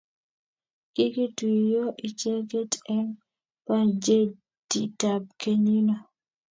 kikituyio 0.93 1.85
icheket 2.07 2.71
eng' 2.95 3.15
bajetitab 3.67 5.23
kenyino 5.41 5.95